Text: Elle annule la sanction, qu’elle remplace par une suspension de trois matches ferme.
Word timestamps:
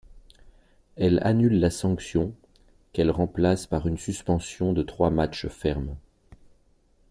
Elle 0.95 1.19
annule 1.21 1.59
la 1.59 1.69
sanction, 1.69 2.33
qu’elle 2.91 3.11
remplace 3.11 3.67
par 3.67 3.85
une 3.87 3.99
suspension 3.99 4.73
de 4.73 4.81
trois 4.81 5.11
matches 5.11 5.47
ferme. 5.47 5.95